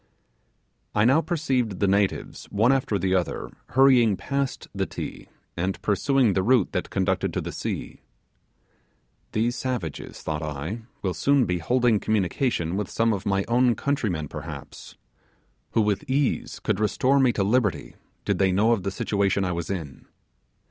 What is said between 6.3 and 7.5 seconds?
the route that conducted to